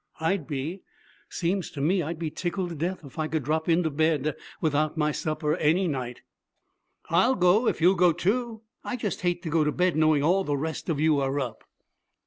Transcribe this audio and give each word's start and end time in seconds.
'I'd 0.19 0.47
be. 0.47 0.81
Seems 1.29 1.69
to 1.69 1.79
me 1.79 2.01
I'd 2.01 2.17
be 2.17 2.31
tickled 2.31 2.69
to 2.69 2.75
death 2.75 3.05
if 3.05 3.19
I 3.19 3.27
could 3.27 3.43
drop 3.43 3.69
into 3.69 3.91
bed 3.91 4.35
without 4.59 4.97
my 4.97 5.11
supper 5.11 5.55
any 5.57 5.87
night.' 5.87 6.21
'I'll 7.11 7.35
go 7.35 7.67
if 7.67 7.81
you'll 7.81 7.93
go, 7.93 8.11
too. 8.11 8.63
I 8.83 8.95
just 8.95 9.21
hate 9.21 9.43
to 9.43 9.49
go 9.51 9.63
to 9.63 9.71
bed 9.71 9.95
knowing 9.95 10.23
all 10.23 10.43
the 10.43 10.57
rest 10.57 10.89
of 10.89 10.99
you 10.99 11.19
are 11.19 11.39
up.' 11.39 11.63